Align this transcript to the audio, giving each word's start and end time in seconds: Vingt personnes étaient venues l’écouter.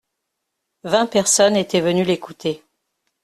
Vingt 0.83 1.05
personnes 1.05 1.55
étaient 1.55 1.79
venues 1.79 2.03
l’écouter. 2.03 2.63